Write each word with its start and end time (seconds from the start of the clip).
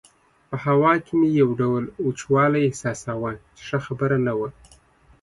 په 0.49 0.55
هوا 0.65 0.93
کې 1.05 1.13
مې 1.19 1.29
یو 1.41 1.49
ډول 1.61 1.83
وچوالی 2.07 2.61
احساساوه 2.69 3.31
چې 3.55 3.61
ښه 3.67 3.79
خبره 3.85 4.17
نه 4.27 4.33
وه. 4.39 4.49